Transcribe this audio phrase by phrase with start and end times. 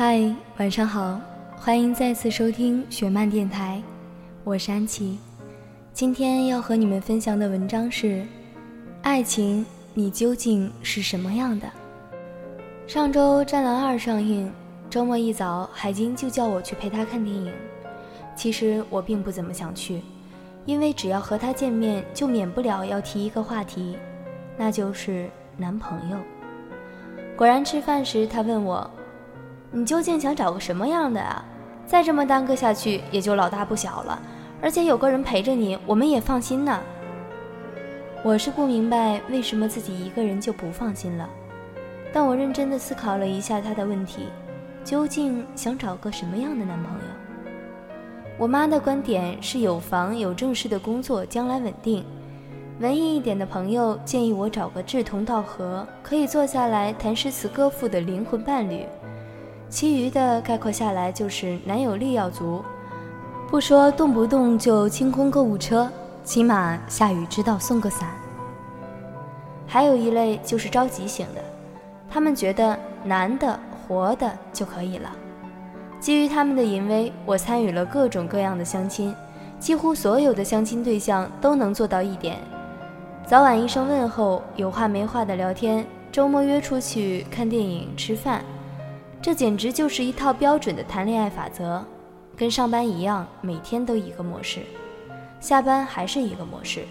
[0.00, 1.20] 嗨，晚上好，
[1.56, 3.82] 欢迎再次收听雪漫电台，
[4.44, 5.18] 我是安琪。
[5.92, 8.24] 今天要和你们分享的文章是：
[9.02, 11.66] 爱情，你究竟是什么样的？
[12.86, 14.48] 上周《战狼二》上映，
[14.88, 17.52] 周末一早，海金就叫我去陪他看电影。
[18.36, 20.00] 其实我并不怎么想去，
[20.64, 23.98] 因为只要和他见面，就免不了要提一个话题，
[24.56, 26.16] 那就是男朋友。
[27.36, 28.88] 果然，吃饭时他问我。
[29.70, 31.44] 你究竟想找个什么样的啊？
[31.86, 34.20] 再这么耽搁下去，也就老大不小了。
[34.60, 36.80] 而且有个人陪着你，我们也放心呢。
[38.24, 41.28] 我是不明白为什么自己一个人就不放心了，
[42.12, 44.28] 但我认真的思考了一下他的问题，
[44.82, 47.04] 究竟想找个什么样的男朋友？
[48.36, 52.04] 我妈的观点是有房有正式的工作，将来稳定。
[52.80, 58.84] 文艺一点的朋友建议我找个志同道合，可以坐下来谈诗词歌赋的灵魂伴侣。
[59.70, 62.64] 其余的概括下来就是男友力要足，
[63.50, 65.90] 不说动不动就清空购物车，
[66.24, 68.08] 起码下雨知道送个伞。
[69.66, 71.44] 还有一类就是着急型的，
[72.10, 75.10] 他们觉得男的活的就可以了。
[76.00, 79.14] 基于他们的淫威，我参与了各种各样的相亲，
[79.58, 82.38] 几乎所有的相亲对象都能做到一点：
[83.26, 88.42] 早晚一声问候，有话没话的聊天，周末约出去看电影、吃饭。
[89.20, 91.84] 这简直就是一套标准的谈恋爱法则，
[92.36, 94.60] 跟上班一样，每天都一个模式，
[95.40, 96.84] 下班还是一个模式，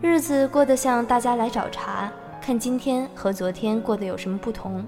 [0.00, 4.84] 日子过得像大家来找茬，看今天和昨天过得有什么不同。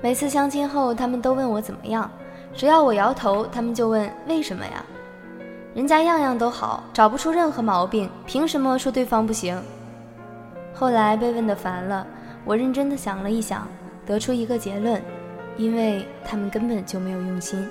[0.00, 2.08] 每次相亲后，他们都问我怎么样，
[2.54, 4.84] 只要我摇头，他们就问为什么呀？
[5.74, 9.60] 人家样样都好，找不出任何毛病，凭什么说对方不行？
[10.72, 12.06] 后来被问得烦了，
[12.44, 13.66] 我认真的想了一想，
[14.06, 15.02] 得出一个结论。
[15.56, 17.68] 因为他们根本就没有用心，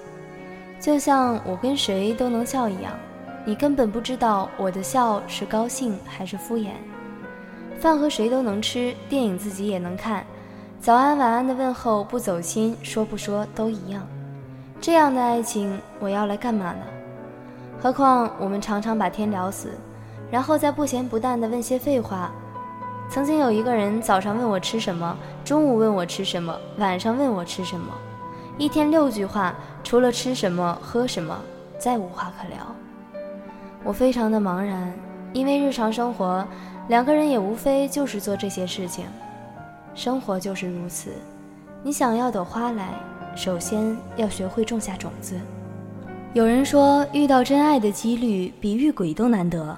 [0.79, 2.93] 就像我跟谁都能笑一样，
[3.45, 6.69] 你根本不知道我的笑是高兴还是敷衍。
[7.79, 10.23] 饭和谁都能吃，电影自己也能看，
[10.79, 14.07] 早安晚安的问候不走心，说不说都一样。
[14.79, 16.83] 这样的爱情，我要来干嘛呢？
[17.79, 19.71] 何况我们常常把天聊死，
[20.29, 22.31] 然后再不咸不淡的问些废话。
[23.11, 27.93] 曾经有一个人早上问我吃什么，中午问我吃什么，晚上问我吃什么，
[28.57, 31.37] 一天六句话，除了吃什么喝什么，
[31.77, 32.57] 再无话可聊。
[33.83, 34.93] 我非常的茫然，
[35.33, 36.47] 因为日常生活，
[36.87, 39.03] 两个人也无非就是做这些事情。
[39.93, 41.11] 生活就是如此，
[41.83, 42.93] 你想要朵花来，
[43.35, 45.37] 首先要学会种下种子。
[46.31, 49.77] 有人说遇到真爱的几率比遇鬼都难得，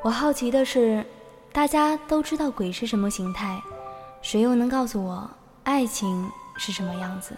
[0.00, 1.04] 我好奇的是。
[1.52, 3.60] 大家都知道鬼是什么形态，
[4.22, 5.28] 谁又能告诉我
[5.64, 7.34] 爱情是什么样子？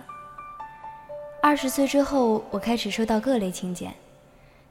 [1.42, 3.94] 二十岁之后，我开始收到各类请柬，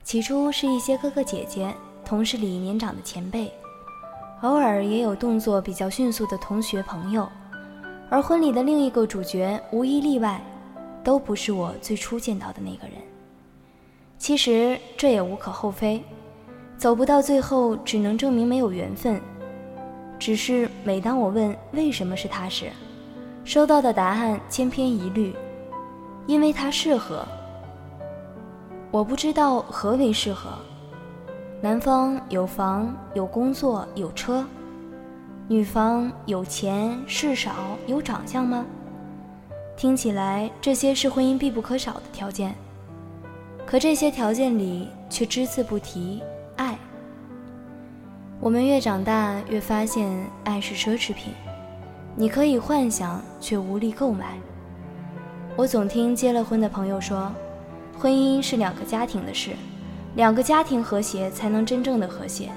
[0.03, 1.73] 起初是一些哥哥姐姐、
[2.05, 3.51] 同事里年长的前辈，
[4.41, 7.27] 偶尔也有动作比较迅速的同学朋友，
[8.09, 10.39] 而婚礼的另一个主角无一例外，
[11.03, 12.97] 都不是我最初见到的那个人。
[14.19, 16.03] 其实这也无可厚非。
[16.79, 19.19] 走不到最后，只能证明没有缘分。
[20.17, 22.71] 只是每当我问为什么是他时，
[23.43, 25.35] 收到的答案千篇一律，
[26.25, 27.25] 因为他适合。
[28.91, 30.51] 我不知道何为适合。
[31.61, 34.45] 男方有房有工作有车，
[35.49, 37.51] 女方有钱事少
[37.87, 38.65] 有长相吗？
[39.75, 42.55] 听起来这些是婚姻必不可少的条件，
[43.65, 46.21] 可这些条件里却只字不提。
[48.41, 50.09] 我们越长大越发现
[50.45, 51.33] 爱是奢侈品，
[52.15, 54.37] 你可以幻想却无力购买。
[55.57, 57.29] 我总听结了婚的朋友说，
[57.97, 59.51] 婚姻是两个家庭的事，
[60.15, 62.49] 两个家庭和谐才能真正的和谐。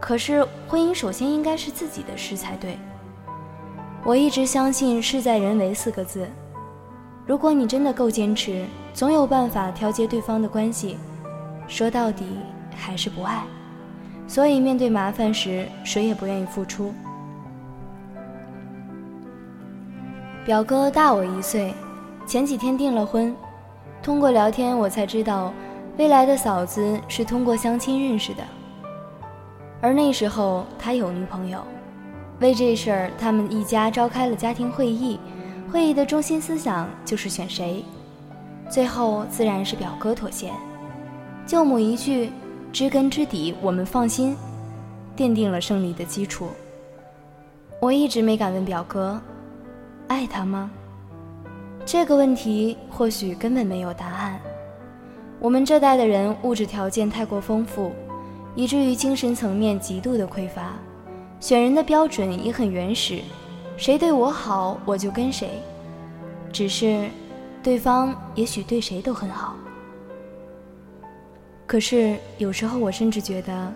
[0.00, 2.78] 可是婚姻首先应该是自己的事才对。
[4.04, 6.28] 我一直相信事在人为四个字，
[7.26, 8.64] 如果你真的够坚持，
[8.94, 10.96] 总有办法调节对方的关系。
[11.66, 12.24] 说到底。
[12.80, 13.42] 还是不爱，
[14.28, 16.92] 所以面对麻烦时，谁也不愿意付出。
[20.44, 21.72] 表哥大我一岁，
[22.26, 23.34] 前几天订了婚，
[24.02, 25.52] 通过聊天我才知道，
[25.96, 28.42] 未来的嫂子是通过相亲认识的。
[29.80, 31.64] 而那时候他有女朋友，
[32.40, 35.18] 为这事儿他们一家召开了家庭会议，
[35.72, 37.82] 会议的中心思想就是选谁，
[38.68, 40.52] 最后自然是表哥妥协，
[41.46, 42.30] 舅母一句。
[42.72, 44.36] 知根知底，我们放心，
[45.16, 46.48] 奠定了胜利的基础。
[47.80, 49.20] 我一直没敢问表哥，
[50.06, 50.70] 爱他吗？
[51.86, 54.38] 这个问题或许根本没有答案。
[55.40, 57.92] 我们这代的人物质条件太过丰富，
[58.54, 60.74] 以至于精神层面极度的匮乏，
[61.40, 63.22] 选人的标准也很原始，
[63.76, 65.48] 谁对我好我就跟谁，
[66.52, 67.08] 只是
[67.62, 69.56] 对方也许对谁都很好。
[71.68, 73.72] 可是有时候我甚至觉得，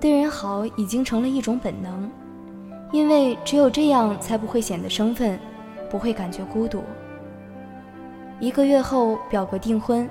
[0.00, 2.10] 对人好已经成了一种本能，
[2.90, 5.38] 因为只有这样才不会显得生分，
[5.88, 6.82] 不会感觉孤独。
[8.40, 10.10] 一个月后，表哥订婚。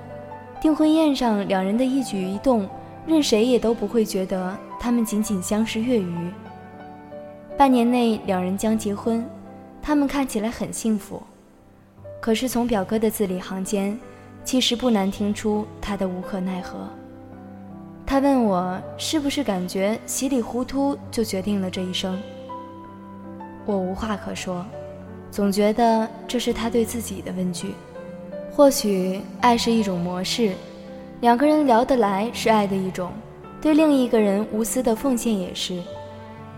[0.62, 2.66] 订婚宴上，两人的一举一动，
[3.06, 6.30] 任谁也都不会觉得他们仅仅相识月余。
[7.54, 9.22] 半年内，两人将结婚，
[9.82, 11.22] 他们看起来很幸福。
[12.18, 13.98] 可是从表哥的字里行间，
[14.42, 16.88] 其实不难听出他的无可奈何。
[18.10, 22.20] 他问我是不是感觉稀里糊涂就决定了这一生。
[23.64, 24.66] 我无话可说，
[25.30, 27.72] 总觉得这是他对自己的问句。
[28.50, 30.54] 或许爱是一种模式，
[31.20, 33.12] 两个人聊得来是爱的一种，
[33.60, 35.80] 对另一个人无私的奉献也是。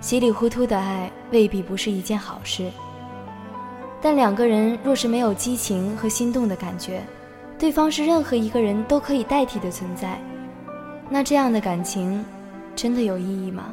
[0.00, 2.70] 稀里糊涂的爱未必不是一件好事。
[4.00, 7.02] 但两个人若是没有激情和心动的感觉，
[7.58, 10.18] 对方是任何一个人都可以代替的存在，
[11.08, 12.24] 那这样的感情
[12.74, 13.64] 真的有意义吗？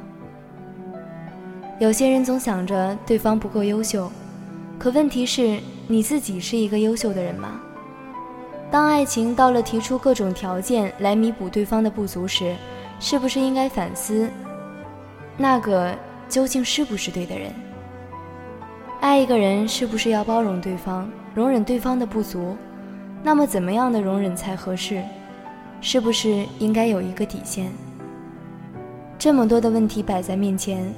[1.79, 4.11] 有些人总想着对方不够优秀，
[4.77, 7.59] 可问题是你自己是一个优秀的人吗？
[8.69, 12.55] 当爱情到了提出各种条件来弥补对方的不足时，
[12.99, 14.29] 是不是应该反思，
[15.37, 15.95] 那个
[16.27, 17.51] 究竟是不是对的人？
[18.99, 22.57] 爱一个人是不是要包容对方，容忍对方的不足？
[23.23, 25.01] 那么怎么样的容忍才合适？
[25.81, 27.71] 是不是应该有一个底线？
[29.17, 30.93] 这么多的问题摆在面前，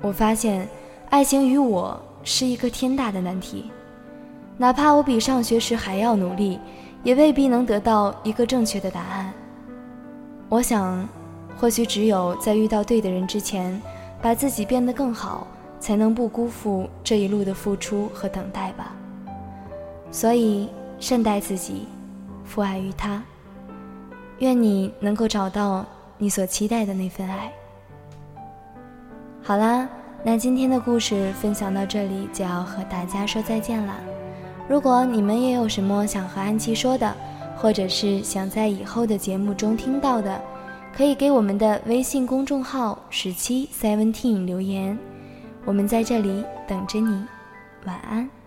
[0.00, 0.68] 我发现，
[1.10, 3.70] 爱情与我是一个天大的难题。
[4.56, 6.58] 哪怕我比上学时还要努力。
[7.02, 9.32] 也未必能得到一个正确的答案。
[10.50, 11.08] 我想，
[11.56, 13.80] 或许只有在遇到对的人之前，
[14.20, 15.46] 把自己变得更好，
[15.78, 18.94] 才能不辜负这一路的付出和等待吧。
[20.10, 20.68] 所以，
[20.98, 21.86] 善待自己，
[22.44, 23.22] 付爱于他。
[24.40, 25.86] 愿你能够找到
[26.18, 27.50] 你所期待的那份爱。
[29.42, 29.88] 好啦，
[30.22, 33.94] 那今天的故事分享到这里，就要和大家说再见了。
[34.68, 37.14] 如果你们也有什么想和安琪说的，
[37.56, 40.40] 或者是想在以后的节目中听到的，
[40.96, 44.98] 可以给我们的微信公众号十七 seventeen 留言，
[45.64, 47.24] 我们在这里等着你。
[47.84, 48.39] 晚安。